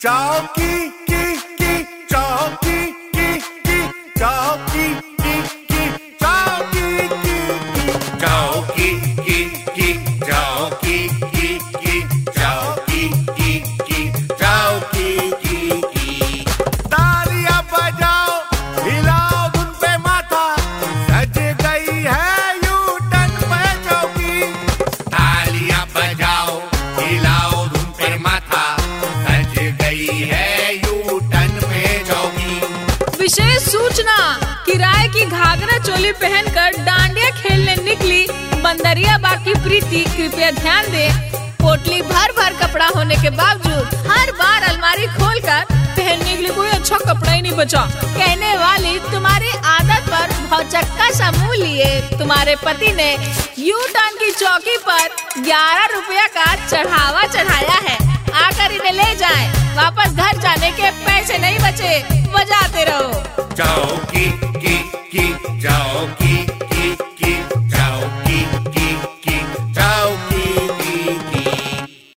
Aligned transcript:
चौकी 0.00 0.88
की 1.08 1.36
की 1.58 1.82
चौकी 2.10 2.80
की 3.14 3.38
की 3.66 3.78
चौकी 4.18 5.15
सूचना, 33.96 34.62
किराए 34.64 35.06
की 35.08 35.24
घाघरा 35.26 35.76
चोली 35.78 36.10
पहनकर 36.12 36.72
डांडिया 36.84 37.30
खेलने 37.36 37.74
निकली। 37.76 38.26
बंदरिया 38.62 39.16
बाकी 39.18 39.54
प्रीति, 39.54 40.02
कृपया 40.16 40.50
ध्यान 40.50 40.90
दे। 40.92 41.08
पोटली 41.60 42.00
भर 42.02 42.32
भर 42.32 42.54
कपड़ा 42.60 42.88
होने 42.96 43.16
के 43.16 43.30
बावजूद 43.30 43.94
हर 44.08 44.32
बार 44.32 44.62
अलमारी 44.62 45.06
खोलकर 45.06 45.64
पहनने 45.72 46.34
के 46.34 46.42
लिए 46.42 46.50
कोई 46.50 46.68
अच्छा 46.68 46.98
कपड़ा 46.98 47.32
ही 47.32 47.40
नहीं 47.42 47.52
बचा। 47.52 47.84
कहने 47.96 48.54
वाली, 48.56 48.98
तुम्हारी 49.12 49.50
आदत 49.66 50.10
पर 50.10 50.34
भौचक्का 50.50 51.10
सा 51.10 51.30
मुँह 51.30 51.54
लिए। 51.54 52.00
तुम्हारे 52.18 52.56
पति 52.64 52.92
ने 52.92 53.10
यू 53.58 53.78
टर्न 53.94 54.18
की 54.18 54.30
चौकी 54.34 54.76
पर 54.88 55.42
ग्यारह 55.42 55.86
रुपया 55.94 56.26
का 56.36 56.54
चढ़ावा 56.66 57.22
चढ़ाया 57.28 57.80
है। 57.88 57.98
आकर 58.44 58.72
इन्हें 58.72 58.92
ले 58.92 59.14
जाए। 59.16 59.48
वापस 59.76 60.12
घर 60.12 60.38
जाने 60.38 60.70
के 60.72 60.90
पैसे 61.26 61.38
नहीं 61.42 61.58
बचे 61.58 61.92
बजाते 62.32 62.84
रहो। 62.88 63.12
चौकी 63.58 64.45